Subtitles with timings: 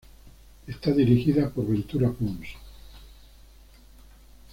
[0.65, 2.47] Está dirigida por Ventura Pons.